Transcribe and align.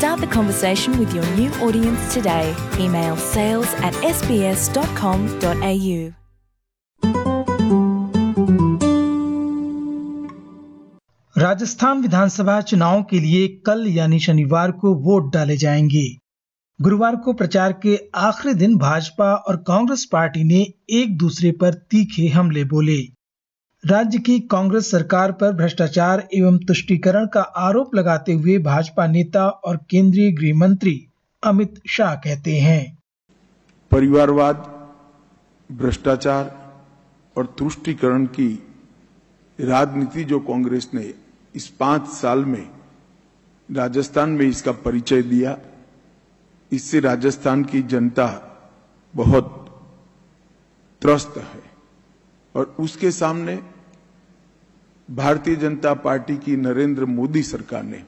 Start 0.00 0.20
the 0.22 0.26
conversation 0.28 0.98
with 0.98 1.14
your 1.14 1.26
new 1.36 1.50
audience 1.60 2.14
today. 2.14 2.56
Email 2.78 3.18
sales 3.18 3.66
at 3.88 3.92
sbs.com.au. 3.92 5.90
Rajasthan 11.38 12.00
विधानसभा 12.02 12.60
चुनाव 12.60 13.02
के 13.10 13.20
लिए 13.20 13.46
कल 13.66 13.86
यानी 13.88 14.18
शनिवार 14.20 14.70
को 14.70 14.94
वोट 14.94 15.32
डाले 15.32 15.56
जाएँगे 15.56 16.06
गुरुवार 16.80 17.16
को 17.16 17.32
प्रचार 17.32 17.72
के 17.72 17.98
आखिरी 18.14 18.54
दिन 18.54 18.76
भाजपा 18.78 19.34
और 19.34 19.56
कांग्रेस 19.56 20.04
पार्टी 20.12 20.44
ने 20.44 20.66
एक 21.00 21.16
दूसरे 21.18 21.52
पर 21.60 21.74
तीखे 21.90 22.28
हमले 22.28 22.64
बोले 22.64 22.98
राज्य 23.84 24.18
की 24.18 24.38
कांग्रेस 24.40 24.90
सरकार 24.90 25.32
पर 25.32 25.52
भ्रष्टाचार 25.52 26.28
एवं 26.34 26.56
तुष्टीकरण 26.58 27.26
का 27.26 27.40
आरोप 27.40 27.94
लगाते 27.94 28.32
हुए 28.32 28.58
भाजपा 28.58 29.06
नेता 29.06 29.46
और 29.48 29.76
केंद्रीय 29.90 30.30
गृह 30.32 30.56
मंत्री 30.56 30.94
अमित 31.42 31.80
शाह 31.88 32.14
कहते 32.14 32.58
हैं। 32.58 32.98
परिवारवाद, 33.90 34.56
भ्रष्टाचार 35.70 36.74
और 37.36 37.46
तुष्टीकरण 37.58 38.26
की 38.26 38.48
राजनीति 39.58 40.24
जो 40.24 40.40
कांग्रेस 40.40 40.90
ने 40.94 41.14
इस 41.54 41.68
पाँच 41.70 42.08
साल 42.08 42.44
में 42.44 42.68
राजस्थान 43.68 44.30
में 44.30 44.46
इसका 44.46 44.72
परिचय 44.72 45.22
दिया, 45.22 45.56
इससे 46.72 47.00
राजस्थान 47.00 47.64
की 47.64 47.82
जनता 47.82 48.28
बहुत 49.14 49.56
त्रस्त 51.02 51.34
है। 51.36 51.69
और 52.54 52.76
उसके 52.80 53.10
सामने 53.10 53.62
भारतीय 55.10 55.56
जनता 55.56 55.94
पार्टी 55.94 56.36
की 56.36 56.56
नरेंद्र 56.56 57.04
मोदी 57.04 57.42
सरकार 57.42 57.82
ने 57.82 58.02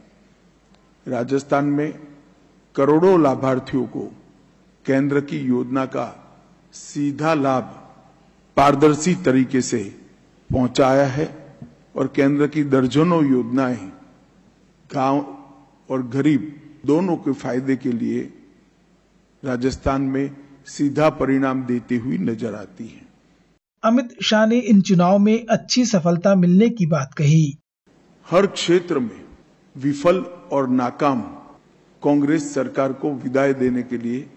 राजस्थान 1.06 1.64
में 1.64 1.92
करोड़ों 2.76 3.22
लाभार्थियों 3.22 3.86
को 3.86 4.04
केंद्र 4.86 5.20
की 5.20 5.38
योजना 5.38 5.84
का 5.86 6.06
सीधा 6.74 7.34
लाभ 7.34 7.78
पारदर्शी 8.56 9.14
तरीके 9.14 9.60
से 9.60 9.82
पहुँचाया 10.50 11.06
है 11.06 11.28
और 11.96 12.06
केंद्र 12.06 12.46
की 12.46 12.64
दर्जनों 12.64 13.24
योजनाएँ 13.24 13.92
गाँव 14.94 15.38
और 15.90 16.02
गरीब 16.06 16.60
दोनों 16.86 17.16
के 17.16 17.32
फ़ायदे 17.32 17.76
के 17.76 17.92
लिए 17.92 18.20
राजस्थान 19.44 20.02
में 20.02 20.36
सीधा 20.66 21.08
परिणाम 21.10 21.64
देती 21.64 21.96
हुई 21.96 22.18
नज़र 22.18 22.54
आती 22.54 22.86
है। 22.86 23.11
अमित 23.84 24.08
शाह 24.22 24.46
ने 24.46 24.58
इन 24.58 24.80
चुनाव 24.80 25.18
में 25.18 25.46
अच्छी 25.46 25.84
सफलता 25.84 26.34
मिलने 26.34 26.68
की 26.70 26.86
बात 26.86 27.14
कही। 27.14 27.58
हर 28.30 28.46
क्षेत्र 28.46 28.98
में 28.98 29.24
विफल 29.76 30.18
और 30.52 30.68
नाकाम 30.68 31.20
कांग्रेस 32.02 32.54
सरकार 32.54 32.92
को 32.92 33.10
विदाई 33.12 33.54
देने 33.54 33.82
के 33.82 33.98
लिए 33.98 34.30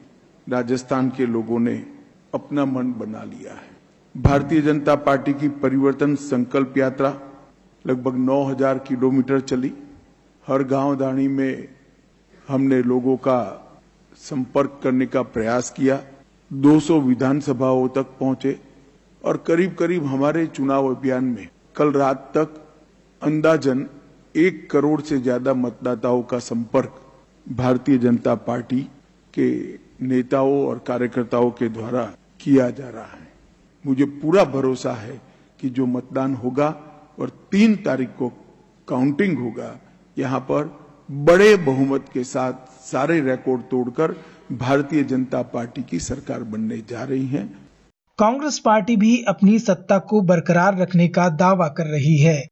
राजस्थान 0.49 1.09
के 1.09 1.25
लोगों 1.25 1.59
ने 1.59 1.85
अपना 2.33 2.65
मन 2.65 2.91
बना 2.93 3.23
लिया 3.23 3.53
है। 3.53 4.21
भारतीय 4.21 4.61
जनता 4.61 4.95
पार्टी 4.95 5.33
की 5.33 5.47
परिवर्तन 5.47 6.15
संकल्प 6.15 6.77
यात्रा 6.77 7.21
लगभग 7.87 8.15
9000 8.15 8.79
किलोमीटर 8.79 9.39
चली। 9.39 9.73
हर 10.47 10.63
गाँव 10.63 10.95
दानी 10.95 11.27
में 11.27 11.67
हमने 12.47 12.83
लोगों 12.83 13.17
का 13.17 13.39
संपर्क 14.15 14.79
करने 14.83 15.05
का 15.05 15.21
प्रयास 15.21 15.69
किया। 15.69 16.03
200 16.53 16.99
विधानसभाओं 17.01 17.87
तक 17.87 18.15
पहुँचे। 18.19 18.64
और 19.25 19.37
करीब 19.37 19.75
करीब 19.75 20.05
हमारे 20.05 20.45
चुनाव 20.47 20.87
अभियान 20.87 21.23
में 21.25 21.47
कल 21.75 21.91
रात 21.91 22.31
तक 22.37 22.61
अंदाजन 23.21 23.85
एक 24.35 24.69
करोड़ 24.71 24.99
से 25.01 25.17
ज़्यादा 25.17 25.53
मतदाताओं 25.53 26.21
का 26.23 26.39
संपर्क 26.39 27.01
भारतीय 27.45 27.97
जनता 27.97 28.35
पार्टी 28.43 28.81
के 29.33 29.49
नेताओं 30.01 30.65
और 30.67 30.83
कार्यकर्ताओं 30.87 31.49
के 31.51 31.69
द्वारा 31.69 32.03
किया 32.39 32.69
जा 32.69 32.89
रहा 32.89 33.03
है। 33.03 33.27
मुझे 33.85 34.05
पूरा 34.05 34.43
भरोसा 34.45 34.93
है 34.93 35.19
कि 35.59 35.69
जो 35.69 35.85
मतदान 35.85 36.33
होगा 36.35 36.69
और 37.19 37.29
तीन 37.51 37.75
तारीख 37.75 38.09
को 38.09 38.29
काउंटिंग 38.87 39.37
होगा, 39.39 39.75
यहाँ 40.17 40.39
पर 40.41 40.71
बड़े 41.09 41.55
बहुमत 41.57 42.05
के 42.13 42.23
साथ 42.23 42.53
सारे 42.83 43.19
रिकॉर्ड 43.21 43.61
तोड़कर 43.61 44.15
भारतीय 44.53 45.03
जनता 45.03 45.41
पार्टी 45.53 45.83
की 45.83 45.99
सरकार 46.01 46.43
बनने 46.45 46.77
जा 46.89 47.03
रही 47.03 47.27
है। 47.27 47.49
कांग्रेस 48.19 48.59
पार्टी 48.59 48.95
भी 48.95 49.23
अपनी 49.27 49.59
सत्ता 49.59 49.97
को 49.97 50.21
बरकरार 50.21 50.77
रखने 50.77 51.07
का 51.07 51.29
दावा 51.29 51.67
कर 51.67 51.85
रही 51.85 52.17
है। 52.17 52.47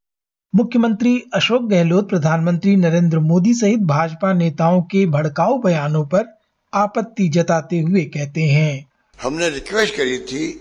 मुख्यमंत्री 0.56 1.24
अशोक 1.34 1.62
गहलोत, 1.69 2.09
प्रधानमंत्री 2.09 2.75
नरेंद्र 2.75 3.19
मोदी 3.19 3.53
सहित 3.53 3.79
भाजपा 3.79 4.34
नेताओं 4.34 4.81
के 4.81 5.06
भड़काऊ 5.06 5.57
बयानों 5.57 6.06
पर 6.06 6.40
आपत्ति 6.74 7.29
जताते 7.29 7.79
हुए 7.79 8.03
कहते 8.06 8.44
हैं। 8.44 8.85
हमने 9.22 9.50
रिक्वेस्ट 9.50 9.96
करी 9.96 10.18
थी 10.18 10.51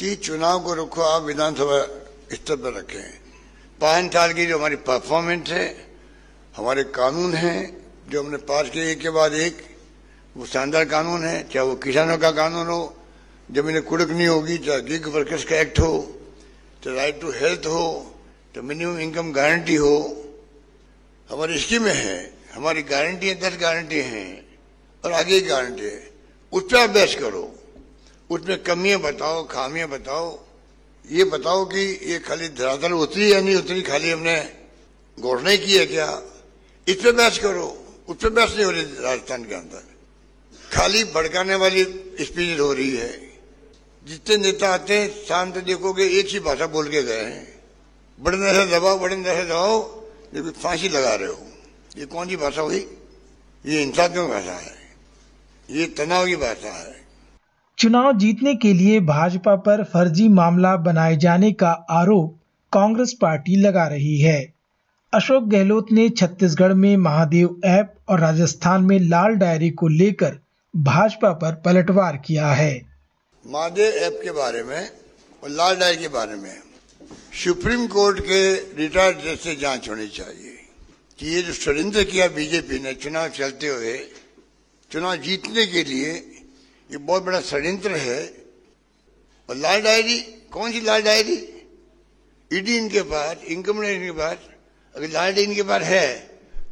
कि 0.00 0.14
चुनाव 0.14 0.60
को 0.60 0.74
रुको, 0.74 1.00
आप 1.00 1.22
विधानसभा 1.22 1.80
स्तर 2.32 2.56
पर 2.56 2.78
रखें। 2.78 3.10
पाँच 3.80 4.12
साल 4.12 4.32
की 4.32 4.46
जो 4.46 4.58
हमारी 4.58 4.76
परफॉर्मेंस 4.76 5.48
है, 5.48 5.76
हमारे 6.56 6.82
कानून 6.82 7.34
हैं, 7.34 7.76
जो 8.10 8.22
हमने 8.22 8.36
पास 8.36 8.70
किए, 8.70 8.92
एक 8.92 9.00
के 9.00 9.10
बाद 9.10 9.32
एक, 9.32 9.58
वो 10.36 10.46
शानदार 10.46 10.84
कानून 10.84 11.24
है, 11.24 11.48
चाहे 11.48 11.66
वो 11.66 11.74
किसानों 11.74 12.18
का 12.18 12.30
कानून 12.30 12.66
हो 12.66 12.95
ज़मीन 13.52 13.80
कुड़क 13.80 14.10
नहीं 14.10 14.26
होगी 14.26 14.58
चाहे 14.58 14.80
गिग 14.80 15.06
वर्कर्स 15.06 15.44
का 15.44 15.60
एक्ट 15.60 15.78
हो? 15.78 16.20
चाहे 16.84 16.96
राइट 16.96 17.20
टू 17.20 17.30
हेल्थ 17.30 17.66
हो 17.66 18.14
तो 18.54 18.62
मिनिमम 18.62 18.98
इनकम 18.98 19.32
गारंटी 19.32 19.74
हो। 19.74 20.24
हमारी 21.30 21.58
स्कीमें 21.58 21.94
हैं, 21.94 22.38
हमारी 22.52 22.82
गारंटी 22.82 23.28
है, 23.28 23.34
दस 23.40 23.56
गारंटी 23.60 23.96
हैं, 23.96 24.58
और 25.04 25.12
आगे 25.12 25.40
गारंटी 25.40 25.82
है। 25.82 26.10
उस 26.52 26.62
पर 26.62 26.88
बहस 26.88 27.14
करो। 27.14 27.54
उसमें 28.30 28.62
कमियाँ 28.62 29.00
बताओ, 29.00 29.46
खामियाँ 29.46 29.88
बताओ। 29.88 30.40
ये 31.10 31.24
बताओ 31.24 31.64
कि 31.64 32.00
ये 32.02 32.18
खाली 32.18 32.48
धरातल 32.48 32.92
उतरी 32.92 33.32
या 33.32 33.40
नहीं 33.40 33.56
उतरी, 33.56 33.82
खाली 33.82 34.10
हमने 34.10 34.52
नहीं 35.18 35.58
की 35.58 35.76
है 35.76 35.86
क्या? 35.86 36.22
इस 36.88 36.96
पर 36.96 37.12
बहस 37.12 37.38
करो। 37.38 37.86
उस 38.08 38.16
पर 38.22 38.28
बहस 38.28 38.54
नहीं 38.54 38.64
हो 38.64 38.70
रही 38.70 38.82
राजस्थान 38.82 39.44
के 39.44 39.54
अंदर। 39.54 39.84
खाली 40.72 41.04
भड़काने 41.04 41.54
वाली 41.54 41.84
स्पीच 42.20 42.60
हो 42.60 42.72
रही 42.72 42.96
है। 42.96 43.25
जितने 44.06 44.36
नेता 44.36 44.68
आते 44.68 44.98
हैं, 44.98 45.08
शांत 45.08 45.58
देखोगे, 45.58 46.04
एक 46.04 46.26
ही 46.28 46.40
भाषा 46.40 46.66
बोल 46.66 46.88
के 46.88 47.02
गए 47.02 47.22
हैं। 47.22 47.48
बड़े 48.20 48.38
से 48.38 48.80
दबाओ, 48.80 48.98
बड़े 48.98 49.16
से 49.16 49.44
दबाओ, 49.44 50.00
लेकिन 50.34 50.50
फांसी 50.50 50.88
लगा 50.88 51.14
रहे 51.14 51.28
हो। 51.28 51.38
ये 51.98 52.06
कौन 52.06 52.28
सी 52.28 52.36
भाषा 52.36 52.60
हुई? 52.60 52.90
ये 53.66 53.82
इंसान 53.82 54.08
की 54.08 54.18
भाषा 54.18 54.52
है। 54.52 54.76
ये 55.70 55.86
तनाव 55.86 56.26
की 56.26 56.36
भाषा 56.36 56.68
है। 56.68 56.94
चुनाव 57.78 58.18
जीतने 58.18 58.54
के 58.54 58.72
लिए 58.72 59.00
भाजपा 59.00 59.56
पर 59.56 59.84
फर्जी 59.84 60.28
मामला 60.28 60.76
बनाए 60.76 61.16
जाने 61.16 61.52
का 61.52 61.70
आरोप 61.90 62.38
कांग्रेस 62.72 63.14
पार्टी 63.22 63.56
लगा 63.56 63.86
रही 63.86 64.20
है। 64.20 64.54
अशोक 65.14 65.44
गहलोत 65.44 65.86
ने 65.92 66.08
छत्तीसगढ़ 66.08 66.72
में 66.72 66.96
महादेव 66.96 67.60
ऐप 67.64 67.94
और 68.08 68.20
राजस्थान 68.20 68.82
में 68.82 68.98
लाल 68.98 69.34
डायरी 69.34 69.70
को 69.70 69.88
लेकर 69.88 70.38
भाजपा 70.76 71.32
पर 71.32 71.52
पलटवार 71.52 72.16
किया 72.16 72.48
है। 72.48 72.95
महादेव 73.46 73.94
ऐप 73.96 74.20
के 74.22 74.30
बारे 74.32 74.62
में 74.62 74.90
और 75.42 75.50
लाल 75.50 75.76
डायरी 75.76 75.96
के 75.96 76.08
बारे 76.08 76.34
में 76.34 76.62
सुप्रीम 77.32 77.86
कोर्ट 77.86 78.20
के 78.20 78.40
रिटायर्ड 78.76 79.18
जज 79.18 79.38
से 79.38 79.54
जाँच 79.56 79.88
होनी 79.88 80.06
चाहिए 80.08 80.54
कि 81.18 81.26
ये 81.26 81.42
जो 81.42 81.52
षड्यंत्र 81.54 82.02
किया 82.04 82.26
बीजेपी 82.28 82.78
ने 82.78 82.94
चुनाव 82.94 83.28
चलते 83.28 83.68
हुए, 83.68 83.96
चुनाव 84.90 85.16
जीतने 85.22 85.66
के 85.66 85.84
लिए 85.84 86.10
ये 86.90 86.96
बहुत 86.98 87.22
बड़ा 87.22 87.40
षडयंत्र 87.40 87.94
है। 87.96 88.20
और 89.48 89.56
लाल 89.56 89.80
डायरी, 89.80 90.18
कौन 90.50 90.72
सी 90.72 90.80
लाल 90.80 91.02
डायरी? 91.02 91.38
ईडी 92.50 92.76
इनके 92.76 93.02
पास, 93.02 93.36
इनकम 93.46 93.82
इनके 93.84 94.12
पास, 94.12 94.36
अगर 94.94 95.08
लाल 95.08 95.32
डायरी 95.32 95.42
इनके 95.42 95.62
पास 95.62 95.82
है 95.84 96.08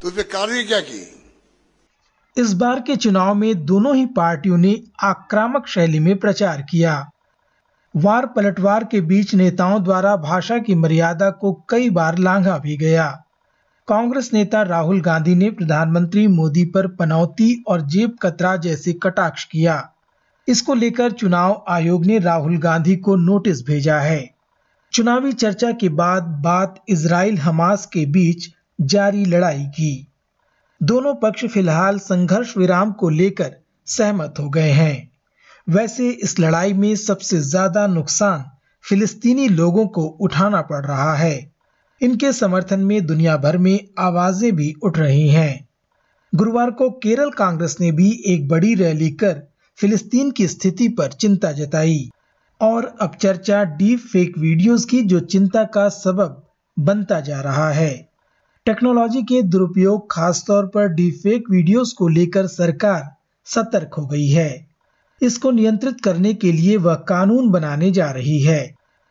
तो 0.01 0.07
उस 0.07 0.13
पर 0.13 0.23
कार्रवाई 0.27 0.63
क्या 0.65 0.79
की? 0.81 1.01
इस 2.37 2.53
बार 2.53 2.79
के 2.79 2.95
चुनाव 2.95 3.35
में 3.35 3.65
दोनों 3.65 3.95
ही 3.95 4.05
पार्टियों 4.05 4.57
ने 4.57 4.83
आक्रामक 5.03 5.67
शैली 5.67 5.99
में 5.99 6.17
प्रचार 6.17 6.61
किया। 6.61 7.11
वार 7.95 8.25
पलटवार 8.25 8.83
के 8.83 9.01
बीच 9.01 9.35
नेताओं 9.35 9.83
द्वारा 9.83 10.15
भाषा 10.15 10.57
की 10.57 10.75
मर्यादा 10.75 11.29
को 11.29 11.65
कई 11.69 11.89
बार 11.89 12.17
लांघा 12.17 12.57
भी 12.57 12.77
गया। 12.77 13.23
कांग्रेस 13.87 14.33
नेता 14.33 14.61
राहुल 14.61 15.01
गांधी 15.01 15.35
ने 15.35 15.49
प्रधानमंत्री 15.49 16.27
मोदी 16.27 16.65
पर 16.65 16.87
पनौती 16.87 17.63
और 17.67 17.81
जेब 17.81 18.17
कतरा 18.21 18.55
जैसे 18.55 18.93
कटाक्ष 18.93 19.43
किया। 19.43 19.91
इसको 20.47 20.73
लेकर 20.73 21.11
चुनाव 21.11 21.65
आयोग 21.69 22.05
ने 22.05 22.19
राहुल 22.19 22.57
गांधी 22.57 22.95
को 22.95 23.15
नोटिस 23.15 23.65
भेजा 23.65 23.99
है। 23.99 24.35
चुनावी 24.93 25.33
चर्चा 25.33 25.71
के 25.71 25.89
बाद 25.89 26.23
बात 26.23 26.83
इसराइल 26.89 27.37
हमास 27.37 27.85
के 27.85 28.05
बीच 28.05 28.49
जारी 28.81 29.25
लड़ाई 29.25 29.63
की। 29.63 30.07
दोनों 30.81 31.13
पक्ष 31.15 31.45
फ़िलहाल 31.45 31.99
संघर्ष 31.99 32.57
विराम 32.57 32.91
को 32.91 33.09
लेकर 33.09 33.55
सहमत 33.87 34.33
हो 34.39 34.49
गए 34.49 34.71
हैं। 34.71 35.11
वैसे 35.67 36.09
इस 36.09 36.39
लड़ाई 36.39 36.73
में 36.73 36.95
सबसे 36.95 37.39
ज़्यादा 37.41 37.85
नुकसान 37.87 38.43
फिलिस्तीनी 38.83 39.47
लोगों 39.47 39.87
को 39.87 40.03
उठाना 40.03 40.61
पड़ 40.61 40.85
रहा 40.85 41.13
है। 41.15 41.51
इनके 42.01 42.31
समर्थन 42.33 42.79
में 42.79 43.05
दुनिया 43.05 43.37
भर 43.37 43.57
में 43.57 43.79
आवाज़ें 43.97 44.55
भी 44.55 44.73
उठ 44.83 44.97
रही 44.97 45.29
हैं। 45.29 45.67
गुरुवार 46.33 46.71
को 46.71 46.89
केरल 46.89 47.29
कांग्रेस 47.29 47.77
ने 47.81 47.91
भी 47.91 48.09
एक 48.25 48.47
बड़ी 48.47 48.73
रैली 48.75 49.09
कर 49.09 49.41
फिलिस्तीन 49.77 50.31
की 50.31 50.47
स्थिति 50.47 50.87
पर 50.87 51.11
चिंता 51.11 51.51
जताई 51.51 52.09
और 52.61 52.95
अब 53.01 53.15
चर्चा 53.15 53.63
डीप 53.63 53.99
फेक 53.99 54.37
वीडियोस 54.37 54.85
की 54.85 55.01
जो 55.01 55.19
चिंता 55.19 55.63
का 55.63 55.89
सबब 55.89 56.43
बनता 56.77 57.19
जा 57.19 57.41
रहा 57.41 57.69
है। 57.71 58.14
टेक्नोलॉजी 58.65 59.21
के 59.21 59.41
दुरुपयोग, 59.41 60.05
खासतौर 60.11 60.65
पर 60.65 60.87
डीफेक 60.87 61.49
वीडियोस 61.51 61.91
को 61.93 62.07
लेकर 62.07 62.47
सरकार 62.47 63.01
सतर्क 63.47 63.93
हो 63.93 64.05
गई 64.05 64.27
है। 64.27 64.65
इसको 65.21 65.51
नियंत्रित 65.51 65.97
करने 66.03 66.33
के 66.33 66.51
लिए 66.51 66.77
वह 66.77 66.95
कानून 67.09 67.49
बनाने 67.51 67.91
जा 67.91 68.09
रही 68.11 68.39
है। 68.41 68.63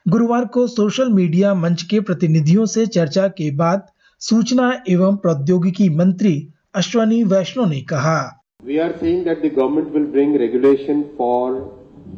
गुरुवार 0.07 0.45
को 0.45 0.67
सोशल 0.67 1.13
मीडिया 1.13 1.55
मंच 1.55 1.83
के 1.83 2.01
प्रतिनिधियों 2.01 2.67
से 2.67 2.87
चर्चा 2.87 3.29
के 3.29 3.51
बाद 3.51 3.87
सूचना 4.21 4.73
एवं 4.89 5.17
प्रौद्योगिकी 5.17 5.89
मंत्री 5.97 6.35
अश्वनी 6.75 7.23
वैष्णो 7.25 7.67
ने 7.67 7.81
कहा 7.85 8.19
we 8.65 8.79
are 8.79 8.93
that 9.03 9.47
the 9.47 9.53
government 9.57 9.95
will 9.95 10.07
bring 10.13 10.37
regulation 10.37 11.03
for 11.19 11.63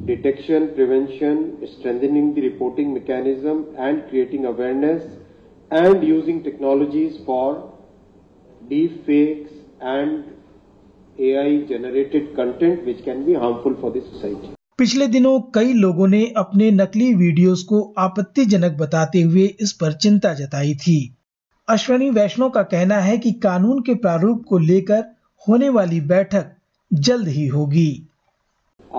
detection 0.07 0.67
prevention 0.75 1.45
strengthening 1.67 2.35
the 2.35 2.39
reporting 2.39 2.93
mechanism 2.93 3.65
and 3.79 4.01
creating 4.01 4.45
awareness 4.45 5.26
and 5.71 6.05
using 6.05 6.43
technologies 6.43 7.19
for 7.25 7.73
deep 8.63 9.05
fakes 9.07 9.51
and 9.81 10.33
AI 11.19 11.65
generated 11.65 12.37
content 12.37 12.85
which 12.85 13.05
can 13.05 13.25
be 13.25 13.35
harmful 13.35 13.75
for 13.75 13.91
the 13.91 14.01
society. 14.03 14.53
पिछले 14.79 15.07
दिनों 15.09 15.41
कई 15.55 15.73
लोगों 15.73 16.07
ने 16.09 16.25
अपने 16.37 16.71
नकली 16.71 17.13
videos 17.15 17.63
को 17.65 17.81
आपत्तिजनक 17.99 18.73
बताते 18.79 19.21
हुए 19.23 19.45
इस 19.61 19.73
पर 19.73 19.93
चिंता 19.95 20.33
जताई 20.35 20.75
थी 20.83 20.99
अश्वनी 21.69 22.11
वैष्णव 22.11 22.51
का 22.51 22.63
कहना 22.65 22.99
है 23.01 23.17
कि 23.19 23.33
कानून 23.43 23.81
के 23.83 23.95
प्रारूप 24.03 24.45
को 24.49 24.59
लेकर 24.59 25.05
होने 25.43 25.69
वाली 25.69 26.01
बैठक 26.11 26.53
जल्द 26.91 27.29
ही 27.29 27.47
होगी 27.47 27.89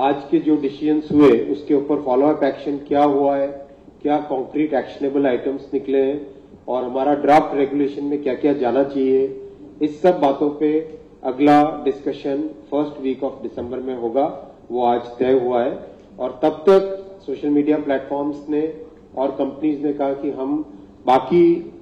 आज 0.05 0.23
के 0.31 0.39
जो 0.39 0.55
डिसीज़न 0.61 1.01
हुए 1.11 1.37
उसके 1.51 1.73
ऊपर 1.73 2.01
फॉलो 2.05 2.27
अप 2.27 2.43
एक्शन 2.43 2.77
क्या 2.87 3.03
हुआ 3.05 3.35
है 3.37 3.47
क्या 4.01 4.17
कॉन्क्रीट 4.29 4.73
एक्शनेबल 4.73 5.27
आइटम्स 5.27 5.69
निकले 5.73 6.01
हैं 6.01 6.36
और 6.67 6.83
हमारा 6.83 7.13
ड्राफ्ट 7.15 7.55
रेगुलेशन 7.55 8.05
में 8.05 8.21
क्या 8.23 8.33
क्या 8.33 8.53
जाना 8.53 8.83
चाहिए, 8.83 9.41
इस 9.81 10.01
सब 10.01 10.19
बातों 10.19 10.49
पे 10.49 10.79
अगला 11.23 11.83
discussion 11.83 12.41
first 12.71 13.01
week 13.01 13.23
of 13.23 13.41
December 13.43 13.79
में 13.79 13.95
होगा, 13.95 14.25
वो 14.71 14.85
आज 14.85 15.01
तय 15.19 15.39
हुआ 15.39 15.63
है। 15.63 15.97
और 16.19 16.39
तब 16.43 16.63
तक 16.69 17.21
सोशल 17.25 17.49
मीडिया 17.49 17.77
प्लेटफॉर्म्स 17.77 18.49
ने 18.49 18.61
और 19.17 19.31
कंपनीज़ 19.31 19.81
ने 19.81 19.93
कहा 19.93 20.13
कि 20.13 20.31
हम 20.31 20.63
बाकी 21.05 21.73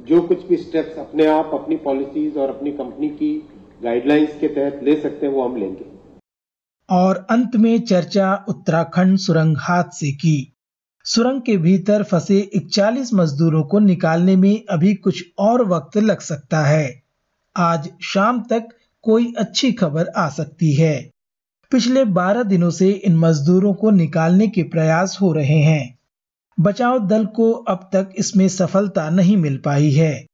जो 0.00 0.20
कुछ 0.22 0.46
भी 0.46 0.56
स्टेप्स 0.56 0.98
अपने 0.98 1.26
आप, 1.26 1.50
अपनी 1.54 1.76
पॉलिसीज़ 1.76 2.38
और 2.38 2.48
अपनी 2.48 2.70
कंपनी 2.72 3.08
की 3.08 3.48
गाइडलाइंस 3.82 4.38
के 4.40 4.48
तहत 4.48 4.80
ले 4.82 5.00
सकते 5.00 5.26
हैं, 5.26 5.32
वो 5.32 5.42
हम 5.42 5.56
लेंगे। 5.56 5.84
और 6.88 7.26
अंत 7.30 7.56
में 7.56 7.80
चर्चा 7.80 8.44
उत्तराखंड 8.48 9.18
सुरंग 9.18 9.56
हादसे 9.60 10.12
की। 10.12 10.52
सुरंग 11.04 11.40
के 11.42 11.56
भीतर 11.56 12.02
फंसे 12.02 12.50
41 12.54 13.14
मजदूरों 13.14 13.62
को 13.62 13.78
निकालने 13.78 14.36
में 14.36 14.64
अभी 14.70 14.94
कुछ 14.94 15.24
और 15.38 15.68
वक्त 15.68 15.96
लग 15.96 16.20
सकता 16.20 16.60
है। 16.60 17.02
आज 17.56 17.90
शाम 18.02 18.42
तक 18.50 18.68
कोई 19.02 19.34
अच्छी 19.38 19.72
खबर 19.72 20.06
आ 20.16 20.28
सकती 20.28 20.74
है। 20.74 21.10
पिछले 21.70 22.04
12 22.04 22.42
दिनों 22.42 22.70
से 22.70 22.90
इन 22.90 23.16
मजदूरों 23.16 23.74
को 23.74 23.90
निकालने 23.90 24.48
के 24.48 24.62
प्रयास 24.62 25.18
हो 25.20 25.32
रहे 25.32 25.58
हैं। 25.58 25.98
बचाव 26.60 27.06
दल 27.06 27.26
को 27.26 27.52
अब 27.52 27.90
तक 27.92 28.10
इसमें 28.16 28.48
सफलता 28.48 29.10
नहीं 29.10 29.36
मिल 29.36 29.58
पाई 29.64 29.92
है। 29.92 30.26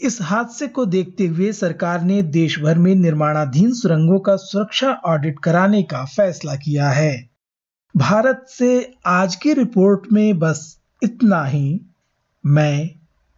इस 0.00 0.18
हादसे 0.22 0.66
को 0.66 0.86
देखते 0.86 1.26
हुए 1.26 1.52
सरकार 1.52 2.02
ने 2.02 2.22
देश 2.22 2.58
भर 2.58 2.78
में 2.78 2.94
निर्माणाधीन 2.94 3.72
सुरंगों 3.72 4.18
का 4.18 4.36
सुरक्षा 4.36 4.92
ऑडिट 4.92 5.38
कराने 5.38 5.82
का 5.82 6.04
फैसला 6.04 6.54
किया 6.54 6.90
है। 6.90 7.35
भारत 7.96 8.46
से 8.48 8.94
आज 9.06 9.36
की 9.36 9.52
रिपोर्ट 9.52 10.12
में 10.12 10.38
बस 10.38 10.78
इतना 11.02 11.44
ही। 11.44 11.80
मैं 12.46 12.90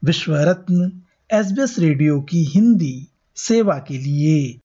विश्व 0.04 0.36
रत्न 0.36 1.02
एसबीएस 1.32 1.78
रेडियो 1.78 2.20
की 2.20 2.44
हिंदी 2.44 3.08
सेवा 3.36 3.78
के 3.78 3.98
लिए। 3.98 4.60